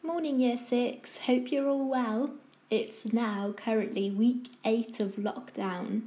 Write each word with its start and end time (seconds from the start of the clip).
Morning, 0.00 0.38
Year 0.38 0.56
6. 0.56 1.18
Hope 1.18 1.50
you're 1.50 1.68
all 1.68 1.88
well. 1.88 2.30
It's 2.70 3.12
now 3.12 3.52
currently 3.56 4.10
week 4.10 4.48
8 4.64 5.00
of 5.00 5.16
lockdown. 5.16 6.02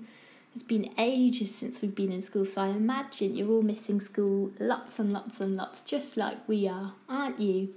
It's 0.54 0.64
been 0.64 0.94
ages 0.98 1.54
since 1.54 1.82
we've 1.82 1.94
been 1.94 2.14
in 2.14 2.22
school, 2.22 2.46
so 2.46 2.62
I 2.62 2.68
imagine 2.70 3.36
you're 3.36 3.52
all 3.52 3.62
missing 3.62 4.00
school 4.00 4.52
lots 4.60 4.98
and 4.98 5.12
lots 5.12 5.42
and 5.42 5.58
lots, 5.58 5.82
just 5.82 6.16
like 6.16 6.38
we 6.48 6.70
are, 6.70 6.94
aren't 7.10 7.42
you? 7.42 7.74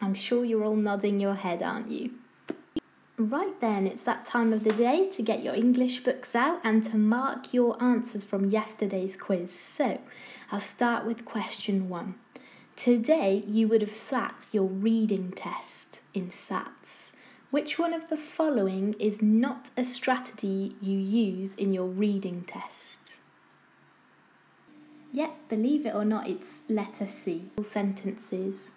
I'm 0.00 0.14
sure 0.14 0.44
you're 0.44 0.64
all 0.64 0.76
nodding 0.76 1.18
your 1.18 1.34
head, 1.34 1.64
aren't 1.64 1.90
you? 1.90 2.12
Right 3.18 3.60
then, 3.60 3.88
it's 3.88 4.02
that 4.02 4.24
time 4.24 4.52
of 4.52 4.62
the 4.62 4.72
day 4.72 5.10
to 5.10 5.22
get 5.22 5.42
your 5.42 5.54
English 5.54 6.04
books 6.04 6.36
out 6.36 6.60
and 6.62 6.84
to 6.84 6.96
mark 6.96 7.52
your 7.52 7.80
answers 7.82 8.24
from 8.24 8.50
yesterday's 8.50 9.16
quiz. 9.16 9.52
So, 9.52 10.00
I'll 10.52 10.60
start 10.60 11.06
with 11.06 11.24
question 11.24 11.88
one. 11.88 12.14
Today, 12.82 13.44
you 13.46 13.68
would 13.68 13.80
have 13.80 13.96
sat 13.96 14.48
your 14.50 14.64
reading 14.64 15.30
test 15.36 16.00
in 16.14 16.30
SATs. 16.30 17.12
Which 17.52 17.78
one 17.78 17.92
of 17.92 18.08
the 18.08 18.16
following 18.16 18.94
is 18.94 19.22
not 19.22 19.70
a 19.76 19.84
strategy 19.84 20.74
you 20.80 20.98
use 20.98 21.54
in 21.54 21.72
your 21.72 21.86
reading 21.86 22.42
test? 22.42 23.20
Yep, 25.12 25.30
believe 25.48 25.86
it 25.86 25.94
or 25.94 26.04
not, 26.04 26.28
it's 26.28 26.62
letter 26.68 27.06
C. 27.06 27.44
Full 27.54 27.62
sentences. 27.62 28.72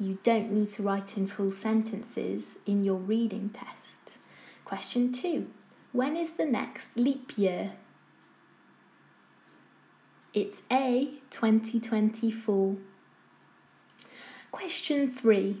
You 0.00 0.18
don't 0.24 0.50
need 0.50 0.72
to 0.72 0.82
write 0.82 1.16
in 1.16 1.28
full 1.28 1.52
sentences 1.52 2.56
in 2.66 2.82
your 2.82 2.98
reading 2.98 3.50
test. 3.50 4.18
Question 4.64 5.12
two 5.12 5.48
When 5.92 6.16
is 6.16 6.32
the 6.32 6.44
next 6.44 6.88
leap 6.96 7.38
year? 7.38 7.74
It's 10.32 10.58
A 10.72 11.20
2024. 11.30 12.78
Question 14.54 15.12
three 15.12 15.60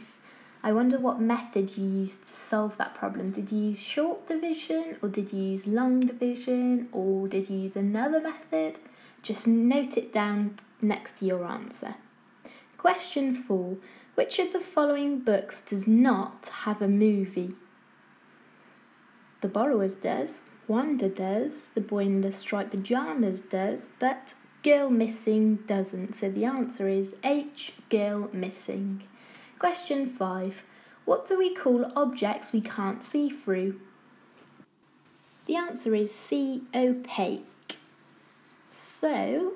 I 0.62 0.72
wonder 0.72 0.98
what 0.98 1.20
method 1.20 1.76
you 1.76 1.84
used 1.84 2.26
to 2.26 2.32
solve 2.32 2.78
that 2.78 2.94
problem. 2.94 3.30
Did 3.30 3.52
you 3.52 3.64
use 3.64 3.78
short 3.78 4.26
division 4.26 4.96
or 5.02 5.10
did 5.10 5.34
you 5.34 5.42
use 5.42 5.66
long 5.66 6.00
division 6.00 6.88
or 6.92 7.28
did 7.28 7.50
you 7.50 7.58
use 7.58 7.76
another 7.76 8.22
method? 8.22 8.78
Just 9.20 9.46
note 9.46 9.98
it 9.98 10.14
down 10.14 10.58
next 10.80 11.18
to 11.18 11.26
your 11.26 11.44
answer. 11.44 11.96
Question 12.78 13.34
4. 13.34 13.76
Which 14.18 14.40
of 14.40 14.52
the 14.52 14.58
following 14.58 15.20
books 15.20 15.60
does 15.60 15.86
not 15.86 16.48
have 16.64 16.82
a 16.82 16.88
movie? 16.88 17.54
The 19.42 19.46
Borrowers 19.46 19.94
does, 19.94 20.40
Wonder 20.66 21.08
does, 21.08 21.68
The 21.76 21.80
Boy 21.80 22.06
in 22.06 22.22
the 22.22 22.32
Striped 22.32 22.72
Pajamas 22.72 23.38
does, 23.38 23.90
but 24.00 24.34
Girl 24.64 24.90
Missing 24.90 25.60
doesn't. 25.68 26.16
So 26.16 26.32
the 26.32 26.44
answer 26.44 26.88
is 26.88 27.14
H, 27.22 27.74
Girl 27.90 28.28
Missing. 28.32 29.04
Question 29.60 30.08
5. 30.08 30.64
What 31.04 31.28
do 31.28 31.38
we 31.38 31.54
call 31.54 31.92
objects 31.94 32.52
we 32.52 32.60
can't 32.60 33.04
see 33.04 33.30
through? 33.30 33.80
The 35.46 35.54
answer 35.54 35.94
is 35.94 36.12
C, 36.12 36.64
opaque. 36.74 37.76
So, 38.72 39.52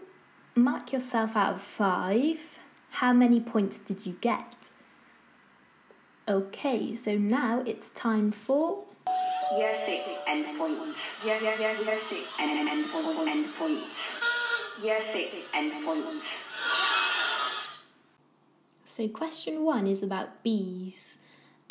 mark 0.55 0.93
yourself 0.93 1.35
out 1.35 1.55
of 1.55 1.63
5. 1.63 2.52
How 2.93 3.15
many 3.15 3.41
points 3.41 3.79
did 3.79 4.05
you 4.05 4.17
get? 4.21 4.55
Okay, 6.29 6.95
so 6.95 7.17
now 7.17 7.63
it's 7.67 7.89
time 7.91 8.31
for 8.31 8.85
Year 9.57 9.73
six 9.73 10.09
endpoints. 10.29 11.25
Year 11.25 11.41
year 11.41 11.59
year 11.59 11.75
year 11.77 11.97
six 11.97 12.21
and 12.39 12.69
end 12.69 12.87
endpoints. 12.87 14.13
Year 14.83 15.01
six 15.01 15.37
endpoints. 15.55 16.39
So, 18.85 19.09
question 19.09 19.65
one 19.65 19.87
is 19.87 20.03
about 20.03 20.43
bees. 20.45 21.17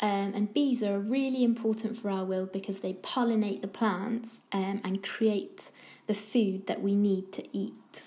Um, 0.00 0.32
and 0.34 0.52
bees 0.52 0.82
are 0.82 0.98
really 0.98 1.44
important 1.44 1.96
for 1.96 2.10
our 2.10 2.24
world 2.24 2.52
because 2.52 2.80
they 2.80 2.94
pollinate 2.94 3.60
the 3.62 3.68
plants 3.68 4.38
um, 4.50 4.80
and 4.82 5.04
create 5.04 5.70
the 6.08 6.14
food 6.14 6.66
that 6.66 6.82
we 6.82 6.96
need 6.96 7.32
to 7.32 7.44
eat. 7.56 8.02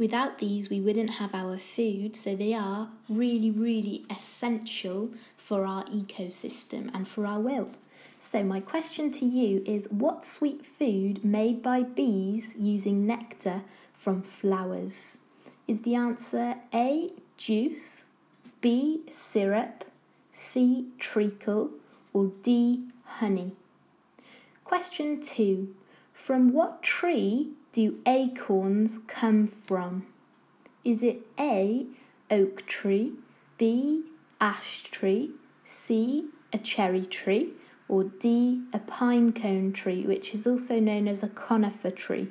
Without 0.00 0.38
these, 0.38 0.70
we 0.70 0.80
wouldn't 0.80 1.10
have 1.10 1.34
our 1.34 1.58
food, 1.58 2.16
so 2.16 2.34
they 2.34 2.54
are 2.54 2.88
really, 3.10 3.50
really 3.50 4.06
essential 4.08 5.10
for 5.36 5.66
our 5.66 5.84
ecosystem 5.84 6.90
and 6.94 7.06
for 7.06 7.26
our 7.26 7.38
world. 7.38 7.78
So, 8.18 8.42
my 8.42 8.60
question 8.60 9.12
to 9.12 9.26
you 9.26 9.62
is 9.66 9.86
what 9.90 10.24
sweet 10.24 10.64
food 10.64 11.22
made 11.22 11.62
by 11.62 11.82
bees 11.82 12.54
using 12.58 13.06
nectar 13.06 13.60
from 13.92 14.22
flowers? 14.22 15.18
Is 15.68 15.82
the 15.82 15.96
answer 15.96 16.54
A, 16.72 17.10
juice, 17.36 18.02
B, 18.62 19.02
syrup, 19.10 19.84
C, 20.32 20.86
treacle, 20.98 21.72
or 22.14 22.32
D, 22.42 22.84
honey? 23.04 23.52
Question 24.64 25.20
2. 25.20 25.74
From 26.22 26.52
what 26.52 26.82
tree 26.82 27.48
do 27.72 27.98
acorns 28.06 28.98
come 29.06 29.48
from? 29.48 30.06
Is 30.84 31.02
it 31.02 31.26
A, 31.40 31.86
oak 32.30 32.66
tree, 32.66 33.14
B, 33.56 34.04
ash 34.38 34.82
tree, 34.82 35.30
C, 35.64 36.26
a 36.52 36.58
cherry 36.58 37.06
tree, 37.06 37.54
or 37.88 38.04
D, 38.04 38.62
a 38.72 38.78
pine 38.78 39.32
cone 39.32 39.72
tree, 39.72 40.02
which 40.02 40.34
is 40.34 40.46
also 40.46 40.78
known 40.78 41.08
as 41.08 41.22
a 41.22 41.28
conifer 41.28 41.90
tree. 41.90 42.28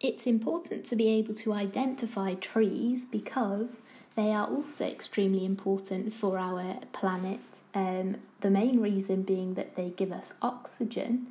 It's 0.00 0.26
important 0.26 0.86
to 0.86 0.96
be 0.96 1.08
able 1.08 1.34
to 1.34 1.52
identify 1.52 2.34
trees 2.34 3.04
because 3.04 3.82
they 4.16 4.32
are 4.32 4.48
also 4.48 4.86
extremely 4.86 5.44
important 5.44 6.14
for 6.14 6.38
our 6.38 6.78
planet. 6.92 7.40
Um, 7.74 8.16
the 8.40 8.50
main 8.50 8.80
reason 8.80 9.22
being 9.22 9.54
that 9.54 9.76
they 9.76 9.90
give 9.90 10.10
us 10.10 10.32
oxygen, 10.42 11.28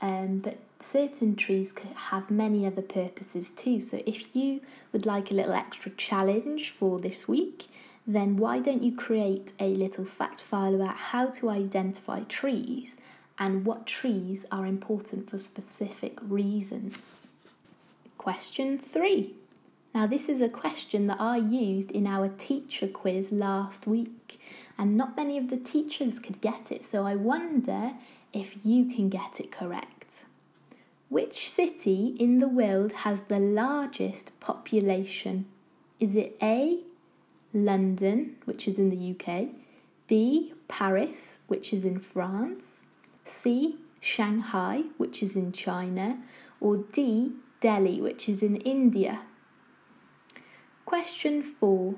um, 0.00 0.38
but 0.38 0.56
certain 0.82 1.36
trees 1.36 1.72
have 1.94 2.30
many 2.30 2.66
other 2.66 2.82
purposes 2.82 3.50
too. 3.50 3.80
So, 3.80 4.02
if 4.06 4.34
you 4.34 4.60
would 4.92 5.06
like 5.06 5.30
a 5.30 5.34
little 5.34 5.52
extra 5.52 5.90
challenge 5.92 6.70
for 6.70 6.98
this 6.98 7.28
week, 7.28 7.66
then 8.06 8.36
why 8.36 8.58
don't 8.58 8.82
you 8.82 8.94
create 8.94 9.52
a 9.60 9.68
little 9.68 10.04
fact 10.04 10.40
file 10.40 10.74
about 10.74 10.96
how 10.96 11.26
to 11.26 11.50
identify 11.50 12.20
trees 12.24 12.96
and 13.38 13.64
what 13.64 13.86
trees 13.86 14.46
are 14.50 14.66
important 14.66 15.30
for 15.30 15.38
specific 15.38 16.18
reasons? 16.22 16.96
Question 18.18 18.78
three. 18.78 19.34
Now, 19.94 20.06
this 20.06 20.28
is 20.28 20.40
a 20.40 20.48
question 20.48 21.08
that 21.08 21.20
I 21.20 21.36
used 21.38 21.90
in 21.90 22.06
our 22.06 22.28
teacher 22.28 22.86
quiz 22.86 23.32
last 23.32 23.86
week, 23.86 24.40
and 24.78 24.96
not 24.96 25.16
many 25.16 25.36
of 25.36 25.50
the 25.50 25.56
teachers 25.56 26.20
could 26.20 26.40
get 26.40 26.70
it, 26.70 26.84
so 26.84 27.06
I 27.06 27.16
wonder 27.16 27.92
if 28.32 28.54
you 28.64 28.84
can 28.84 29.08
get 29.08 29.40
it 29.40 29.50
correct. 29.50 29.99
Which 31.10 31.50
city 31.50 32.14
in 32.20 32.38
the 32.38 32.46
world 32.46 32.92
has 33.02 33.22
the 33.22 33.40
largest 33.40 34.30
population? 34.38 35.46
Is 35.98 36.14
it 36.14 36.36
A, 36.40 36.84
London, 37.52 38.36
which 38.44 38.68
is 38.68 38.78
in 38.78 38.90
the 38.90 39.10
UK, 39.10 39.48
B, 40.06 40.54
Paris, 40.68 41.40
which 41.48 41.72
is 41.72 41.84
in 41.84 41.98
France, 41.98 42.86
C, 43.24 43.78
Shanghai, 43.98 44.84
which 44.98 45.20
is 45.20 45.34
in 45.34 45.50
China, 45.50 46.22
or 46.60 46.76
D, 46.76 47.32
Delhi, 47.60 48.00
which 48.00 48.28
is 48.28 48.40
in 48.40 48.54
India? 48.58 49.22
Question 50.84 51.42
4. 51.42 51.96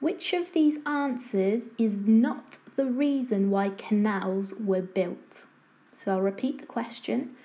Which 0.00 0.32
of 0.32 0.52
these 0.52 0.78
answers 0.84 1.68
is 1.78 2.00
not 2.00 2.58
the 2.74 2.86
reason 2.86 3.50
why 3.50 3.68
canals 3.68 4.52
were 4.54 4.82
built? 4.82 5.46
So 5.92 6.10
I'll 6.10 6.20
repeat 6.20 6.58
the 6.58 6.66
question. 6.66 7.36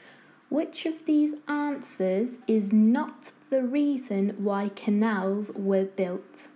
Which 0.50 0.86
of 0.86 1.06
these 1.06 1.34
answers 1.48 2.38
is 2.48 2.72
not 2.72 3.32
the 3.50 3.62
reason 3.62 4.36
why 4.38 4.70
canals 4.70 5.52
were 5.52 5.84
built? 5.84 6.48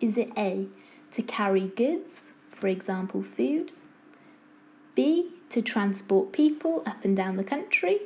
Is 0.00 0.16
it 0.16 0.32
A, 0.36 0.66
to 1.12 1.22
carry 1.22 1.68
goods, 1.68 2.32
for 2.50 2.66
example, 2.66 3.22
food? 3.22 3.72
B, 4.96 5.30
to 5.50 5.62
transport 5.62 6.32
people 6.32 6.82
up 6.84 7.04
and 7.04 7.16
down 7.16 7.36
the 7.36 7.44
country? 7.44 8.00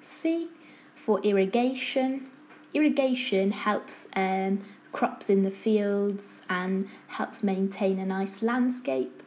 C, 0.00 0.48
for 0.96 1.20
irrigation. 1.20 2.26
Irrigation 2.74 3.52
helps 3.52 4.08
um, 4.16 4.62
crops 4.90 5.30
in 5.30 5.44
the 5.44 5.50
fields 5.50 6.42
and 6.48 6.88
helps 7.06 7.44
maintain 7.44 8.00
a 8.00 8.06
nice 8.06 8.42
landscape. 8.42 9.22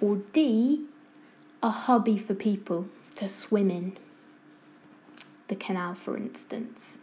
Or 0.00 0.16
D, 0.32 0.86
a 1.62 1.70
hobby 1.70 2.16
for 2.16 2.34
people 2.34 2.88
to 3.16 3.28
swim 3.28 3.70
in. 3.70 3.98
The 5.48 5.56
canal, 5.56 5.94
for 5.94 6.16
instance. 6.16 6.98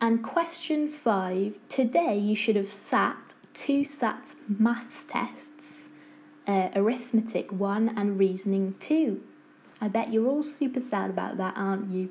And 0.00 0.22
question 0.22 0.88
five 0.88 1.54
today 1.68 2.18
you 2.18 2.36
should 2.36 2.56
have 2.56 2.70
sat 2.70 3.16
two 3.52 3.82
SATs 3.82 4.36
maths 4.48 5.04
tests 5.04 5.88
uh, 6.48 6.70
Arithmetic 6.74 7.52
1 7.52 7.90
and 7.96 8.18
Reasoning 8.18 8.74
2. 8.80 9.22
I 9.80 9.88
bet 9.88 10.12
you're 10.12 10.26
all 10.26 10.42
super 10.42 10.80
sad 10.80 11.10
about 11.10 11.36
that, 11.36 11.54
aren't 11.56 11.90
you? 11.90 12.10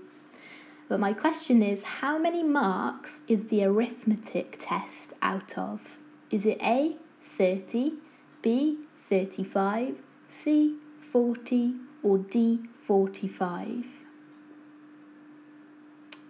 But 0.87 0.99
my 0.99 1.11
question 1.11 1.61
is 1.61 1.83
how 1.83 2.17
many 2.17 2.43
marks 2.43 3.21
is 3.27 3.47
the 3.47 3.65
arithmetic 3.65 4.57
test 4.59 5.11
out 5.21 5.57
of? 5.57 5.97
Is 6.31 6.45
it 6.45 6.59
A, 6.61 6.95
30, 7.37 7.93
B, 8.41 8.77
35, 9.09 9.95
C, 10.29 10.75
40, 11.11 11.73
or 12.03 12.19
D, 12.19 12.59
45? 12.85 13.96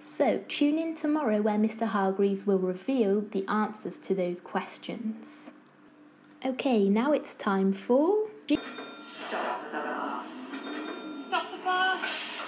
So, 0.09 0.41
tune 0.47 0.79
in 0.79 0.95
tomorrow 0.95 1.41
where 1.41 1.59
Mr. 1.59 1.85
Hargreaves 1.85 2.47
will 2.47 2.57
reveal 2.57 3.21
the 3.21 3.45
answers 3.47 3.99
to 3.99 4.15
those 4.15 4.41
questions. 4.41 5.51
Okay, 6.43 6.89
now 6.89 7.11
it's 7.11 7.35
time 7.35 7.71
for. 7.71 8.27
Stop 8.47 9.71
the 9.71 9.77
bus. 9.77 10.25
Stop 11.27 11.51
the 11.51 11.57
bus. 11.63 12.47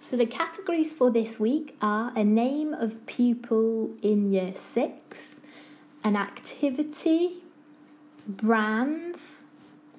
So, 0.00 0.16
the 0.16 0.24
categories 0.24 0.90
for 0.90 1.10
this 1.10 1.38
week 1.38 1.76
are 1.82 2.12
a 2.16 2.24
name 2.24 2.72
of 2.72 3.04
pupil 3.04 3.90
in 4.00 4.32
year 4.32 4.52
six, 4.54 5.40
an 6.02 6.16
activity, 6.16 7.42
brands, 8.26 9.42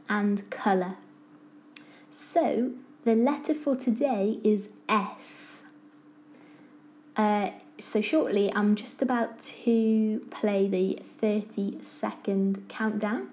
and 0.10 0.50
colour. 0.50 0.95
So, 2.10 2.71
the 3.03 3.13
letter 3.13 3.53
for 3.53 3.75
today 3.75 4.39
is 4.44 4.69
S. 4.89 5.56
Uh, 7.18 7.50
so 7.80 8.00
shortly, 8.00 8.54
I'm 8.54 8.75
just 8.75 9.02
about 9.02 9.40
to 9.40 10.19
play 10.30 10.68
the 10.68 11.00
30 11.19 11.81
second 11.81 12.69
countdown, 12.69 13.30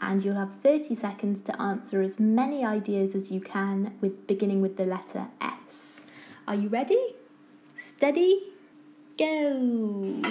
and 0.00 0.24
you'll 0.24 0.36
have 0.36 0.54
30 0.62 0.94
seconds 0.94 1.42
to 1.42 1.60
answer 1.60 2.00
as 2.00 2.20
many 2.20 2.64
ideas 2.64 3.16
as 3.16 3.32
you 3.32 3.40
can, 3.40 3.94
with 4.00 4.26
beginning 4.28 4.62
with 4.62 4.76
the 4.76 4.86
letter 4.86 5.26
S. 5.40 6.00
Are 6.46 6.54
you 6.54 6.68
ready? 6.68 7.16
Steady, 7.74 8.52
go! 9.18 10.22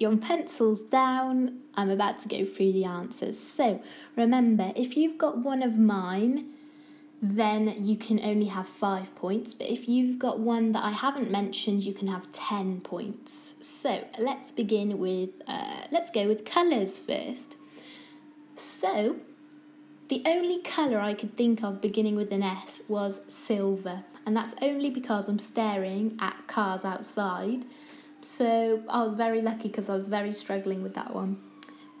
Your 0.00 0.16
pencils 0.16 0.82
down. 0.82 1.60
I'm 1.74 1.90
about 1.90 2.18
to 2.20 2.28
go 2.28 2.44
through 2.44 2.72
the 2.72 2.84
answers. 2.84 3.40
So 3.40 3.82
remember, 4.16 4.72
if 4.76 4.96
you've 4.96 5.18
got 5.18 5.38
one 5.38 5.62
of 5.62 5.78
mine, 5.78 6.52
then 7.22 7.74
you 7.78 7.96
can 7.96 8.20
only 8.22 8.46
have 8.46 8.68
five 8.68 9.14
points. 9.14 9.54
But 9.54 9.68
if 9.68 9.88
you've 9.88 10.18
got 10.18 10.38
one 10.38 10.72
that 10.72 10.84
I 10.84 10.90
haven't 10.90 11.30
mentioned, 11.30 11.82
you 11.82 11.94
can 11.94 12.08
have 12.08 12.30
10 12.32 12.80
points. 12.80 13.54
So 13.60 14.04
let's 14.18 14.52
begin 14.52 14.98
with, 14.98 15.30
uh, 15.46 15.84
let's 15.90 16.10
go 16.10 16.26
with 16.26 16.44
colours 16.44 17.00
first. 17.00 17.56
So 18.56 19.16
the 20.08 20.22
only 20.26 20.60
colour 20.60 21.00
I 21.00 21.14
could 21.14 21.36
think 21.36 21.64
of 21.64 21.80
beginning 21.80 22.16
with 22.16 22.32
an 22.32 22.42
S 22.42 22.82
was 22.88 23.20
silver. 23.28 24.04
And 24.26 24.36
that's 24.36 24.54
only 24.60 24.90
because 24.90 25.28
I'm 25.28 25.38
staring 25.38 26.16
at 26.20 26.46
cars 26.46 26.84
outside 26.84 27.64
so 28.26 28.82
I 28.88 29.02
was 29.02 29.14
very 29.14 29.40
lucky 29.40 29.68
because 29.68 29.88
I 29.88 29.94
was 29.94 30.08
very 30.08 30.32
struggling 30.32 30.82
with 30.82 30.94
that 30.94 31.14
one. 31.14 31.38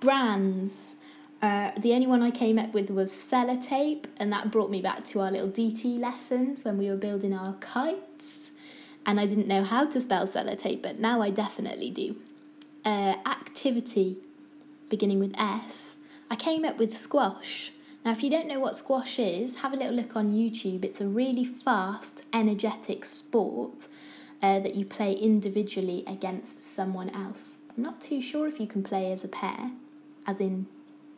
Brands. 0.00 0.96
Uh, 1.42 1.70
the 1.78 1.92
only 1.92 2.06
one 2.06 2.22
I 2.22 2.30
came 2.30 2.58
up 2.58 2.72
with 2.72 2.90
was 2.90 3.12
sellotape, 3.12 4.06
and 4.16 4.32
that 4.32 4.50
brought 4.50 4.70
me 4.70 4.80
back 4.80 5.04
to 5.06 5.20
our 5.20 5.30
little 5.30 5.48
DT 5.48 5.98
lessons 5.98 6.64
when 6.64 6.78
we 6.78 6.88
were 6.88 6.96
building 6.96 7.32
our 7.34 7.54
kites. 7.60 8.50
And 9.04 9.20
I 9.20 9.26
didn't 9.26 9.46
know 9.46 9.62
how 9.62 9.86
to 9.86 10.00
spell 10.00 10.24
sellotape, 10.24 10.82
but 10.82 10.98
now 10.98 11.22
I 11.22 11.30
definitely 11.30 11.90
do. 11.90 12.16
Uh, 12.84 13.14
activity, 13.26 14.16
beginning 14.88 15.20
with 15.20 15.34
S. 15.38 15.96
I 16.30 16.36
came 16.36 16.64
up 16.64 16.78
with 16.78 16.98
squash. 16.98 17.72
Now, 18.04 18.12
if 18.12 18.22
you 18.22 18.30
don't 18.30 18.48
know 18.48 18.60
what 18.60 18.76
squash 18.76 19.18
is, 19.18 19.56
have 19.56 19.72
a 19.72 19.76
little 19.76 19.94
look 19.94 20.16
on 20.16 20.32
YouTube. 20.32 20.84
It's 20.84 21.00
a 21.00 21.06
really 21.06 21.44
fast, 21.44 22.24
energetic 22.32 23.04
sport 23.04 23.86
uh, 24.46 24.60
that 24.60 24.76
you 24.76 24.84
play 24.84 25.12
individually 25.12 26.04
against 26.06 26.62
someone 26.64 27.10
else. 27.10 27.58
I'm 27.76 27.82
not 27.82 28.00
too 28.00 28.20
sure 28.20 28.46
if 28.46 28.60
you 28.60 28.68
can 28.68 28.84
play 28.84 29.10
as 29.10 29.24
a 29.24 29.28
pair, 29.28 29.72
as 30.24 30.40
in 30.40 30.66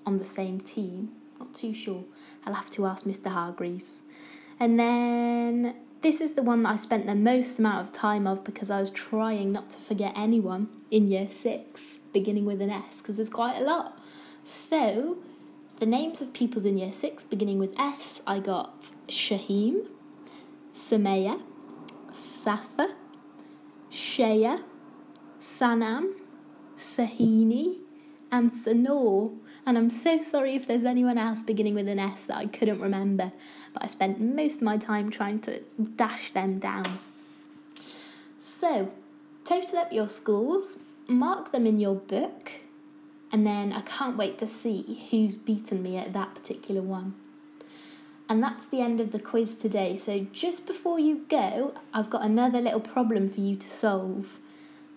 on 0.07 0.19
the 0.19 0.25
same 0.25 0.61
team. 0.63 1.13
Not 1.39 1.53
too 1.53 1.75
sure. 1.75 2.05
I'll 2.47 2.55
have 2.55 2.71
to 2.71 2.87
ask 2.87 3.05
Mr. 3.05 3.31
Hargreaves. 3.31 4.01
And 4.59 4.81
then 4.81 5.75
this 6.01 6.23
is 6.23 6.33
the 6.35 6.43
one 6.43 6.63
that 6.63 6.71
I 6.71 6.77
spent 6.77 7.05
the 7.05 7.15
most 7.15 7.59
amount 7.59 7.87
of 7.87 7.93
time 7.93 8.27
of 8.27 8.45
because 8.45 8.71
I 8.71 8.81
was 8.81 8.89
trying 8.89 9.53
not 9.53 9.69
to 9.71 9.79
forget 9.79 10.13
anyone 10.17 10.69
in 10.91 11.09
year 11.09 11.29
six, 11.31 11.99
beginning 12.15 12.47
with 12.47 12.63
an 12.63 12.71
S, 12.71 13.03
because 13.03 13.17
there's 13.17 13.29
quite 13.29 13.59
a 13.59 13.63
lot. 13.63 13.99
So, 14.43 15.19
the 15.81 15.87
names 15.87 16.23
of 16.23 16.33
pupils 16.33 16.65
in 16.65 16.79
year 16.79 16.93
six, 16.93 17.25
beginning 17.25 17.59
with 17.59 17.79
S, 17.79 18.23
I 18.27 18.39
got 18.39 18.91
Shaheem, 19.07 19.87
Sumaya, 20.73 21.43
Safa, 22.11 22.95
Shaya, 23.99 24.62
Sanam, 25.41 26.12
Sahini, 26.77 27.79
and 28.31 28.50
Sanor. 28.50 29.37
And 29.67 29.77
I'm 29.77 29.91
so 29.91 30.21
sorry 30.21 30.55
if 30.55 30.67
there's 30.67 30.85
anyone 30.85 31.19
else 31.19 31.43
beginning 31.43 31.75
with 31.75 31.89
an 31.89 31.99
S 31.99 32.27
that 32.27 32.37
I 32.37 32.47
couldn't 32.47 32.81
remember, 32.81 33.33
but 33.75 33.83
I 33.83 33.87
spent 33.87 34.21
most 34.21 34.56
of 34.56 34.62
my 34.62 34.77
time 34.77 35.11
trying 35.11 35.41
to 35.41 35.61
dash 35.97 36.31
them 36.31 36.59
down. 36.61 36.99
So, 38.39 38.93
total 39.45 39.79
up 39.81 39.93
your 39.93 40.09
scores, 40.09 40.79
mark 41.09 41.51
them 41.51 41.67
in 41.67 41.81
your 41.81 41.97
book, 41.97 42.53
and 43.33 43.44
then 43.44 43.73
I 43.73 43.81
can't 43.81 44.17
wait 44.17 44.39
to 44.39 44.47
see 44.47 45.09
who's 45.11 45.37
beaten 45.37 45.83
me 45.83 45.99
at 45.99 46.12
that 46.12 46.35
particular 46.37 46.83
one. 46.83 47.15
And 48.29 48.43
that's 48.43 48.67
the 48.67 48.81
end 48.82 49.01
of 49.01 49.13
the 49.13 49.19
quiz 49.19 49.55
today. 49.55 49.97
So 49.97 50.27
just 50.32 50.67
before 50.67 50.99
you 50.99 51.25
go, 51.31 51.73
I've 51.94 52.11
got 52.11 52.23
another 52.23 52.61
little 52.61 52.81
problem 52.81 53.31
for 53.31 53.41
you 53.41 53.56
to 53.56 53.69
solve. 53.69 54.39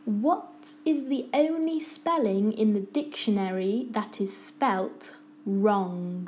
What 0.04 0.74
is 0.86 1.08
the 1.08 1.28
only 1.34 1.80
spelling 1.80 2.52
in 2.52 2.74
the 2.74 2.82
dictionary 2.82 3.88
that 3.92 4.20
is 4.20 4.36
spelt 4.36 5.16
wrong? 5.46 6.28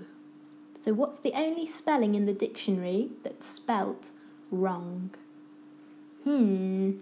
So, 0.80 0.94
what's 0.94 1.20
the 1.20 1.34
only 1.34 1.66
spelling 1.66 2.14
in 2.14 2.26
the 2.26 2.34
dictionary 2.34 3.10
that's 3.24 3.46
spelt 3.46 4.12
wrong? 4.52 5.12
Hmm. 6.24 6.98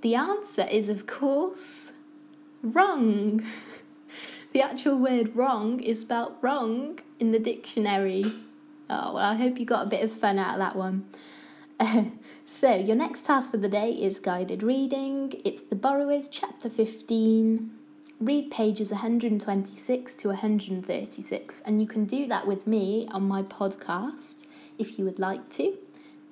The 0.00 0.14
answer 0.14 0.62
is, 0.62 0.88
of 0.88 1.06
course, 1.06 1.92
wrong. 2.62 3.44
the 4.52 4.62
actual 4.62 4.96
word 4.96 5.36
wrong 5.36 5.80
is 5.80 6.00
spelt 6.00 6.36
wrong 6.40 7.00
in 7.18 7.32
the 7.32 7.38
dictionary. 7.38 8.24
Oh, 8.90 9.14
well, 9.14 9.18
I 9.18 9.34
hope 9.34 9.58
you 9.58 9.66
got 9.66 9.86
a 9.86 9.88
bit 9.88 10.04
of 10.04 10.12
fun 10.12 10.38
out 10.38 10.54
of 10.54 10.58
that 10.58 10.76
one. 10.76 11.06
Uh, 11.80 12.04
so, 12.44 12.74
your 12.74 12.96
next 12.96 13.26
task 13.26 13.50
for 13.50 13.56
the 13.56 13.68
day 13.68 13.90
is 13.90 14.18
guided 14.18 14.62
reading. 14.62 15.40
It's 15.44 15.62
The 15.62 15.76
Borrowers, 15.76 16.28
chapter 16.28 16.68
15. 16.68 17.70
Read 18.20 18.50
pages 18.50 18.90
126 18.90 20.14
to 20.14 20.28
136, 20.28 21.62
and 21.66 21.80
you 21.80 21.86
can 21.86 22.04
do 22.04 22.26
that 22.28 22.46
with 22.46 22.66
me 22.66 23.08
on 23.10 23.24
my 23.24 23.42
podcast 23.42 24.46
if 24.78 24.98
you 24.98 25.04
would 25.04 25.18
like 25.18 25.48
to. 25.50 25.76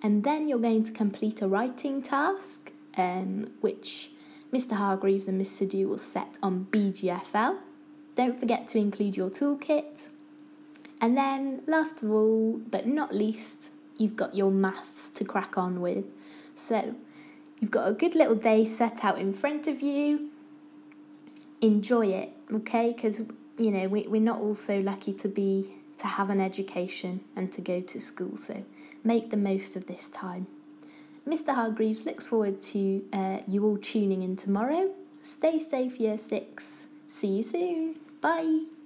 And 0.01 0.25
then 0.25 0.49
you're 0.49 0.59
going 0.59 0.85
to 0.85 0.93
complete 0.93 1.43
a 1.43 1.49
writing 1.49 2.03
task, 2.03 2.73
um, 2.97 3.51
which 3.61 4.13
Mr. 4.53 4.73
Hargreaves 4.73 5.29
and 5.29 5.39
Miss 5.39 5.59
Sidhu 5.59 5.89
will 5.89 5.99
set 5.99 6.39
on 6.43 6.67
BGFL. 6.71 7.59
Don't 8.15 8.39
forget 8.39 8.69
to 8.69 8.79
include 8.79 9.17
your 9.17 9.31
toolkit. 9.31 10.09
And 11.03 11.17
then, 11.17 11.63
last 11.67 12.05
of 12.05 12.13
all, 12.13 12.61
but 12.71 12.87
not 12.87 13.13
least, 13.13 13.71
you've 13.99 14.15
got 14.15 14.37
your 14.37 14.53
maths 14.53 15.09
to 15.11 15.25
crack 15.25 15.59
on 15.59 15.81
with. 15.81 16.05
So, 16.55 16.95
you've 17.59 17.73
got 17.73 17.89
a 17.89 17.93
good 17.93 18.15
little 18.15 18.37
day 18.37 18.65
set 18.65 19.05
out 19.05 19.19
in 19.19 19.35
front 19.35 19.67
of 19.67 19.83
you. 19.83 20.31
Enjoy 21.61 22.07
it, 22.07 22.33
okay? 22.55 22.93
Because, 22.93 23.23
you 23.59 23.73
know, 23.73 23.89
we, 23.89 24.07
we're 24.07 24.23
not 24.23 24.39
all 24.39 24.55
so 24.55 24.79
lucky 24.79 25.13
to 25.15 25.29
be 25.29 25.75
to 25.99 26.07
have 26.07 26.31
an 26.31 26.41
education 26.41 27.21
and 27.37 27.53
to 27.53 27.61
go 27.61 27.81
to 27.81 28.01
school, 28.01 28.37
so 28.37 28.65
make 29.05 29.31
the 29.31 29.37
most 29.37 29.77
of 29.77 29.87
this 29.87 30.09
time. 30.09 30.47
Mr. 31.29 31.55
Hargreaves 31.55 32.05
looks 32.05 32.29
forward 32.29 32.61
to 32.61 33.05
uh, 33.13 33.39
you 33.47 33.65
all 33.65 33.79
tuning 33.79 34.23
in 34.23 34.37
tomorrow. 34.37 34.91
Stay 35.23 35.59
safe, 35.59 36.01
year 36.01 36.19
six. 36.19 36.87
See 37.09 37.29
you 37.29 37.43
soon. 37.43 37.97
Bye. 38.21 38.82